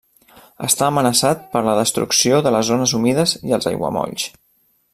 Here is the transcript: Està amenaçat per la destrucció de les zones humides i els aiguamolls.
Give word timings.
Està 0.67 0.85
amenaçat 0.91 1.43
per 1.51 1.61
la 1.67 1.75
destrucció 1.79 2.39
de 2.47 2.55
les 2.57 2.67
zones 2.71 2.95
humides 3.01 3.35
i 3.51 3.55
els 3.59 3.69
aiguamolls. 3.73 4.27